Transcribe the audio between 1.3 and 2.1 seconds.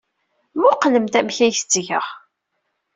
ay t-ttgeɣ!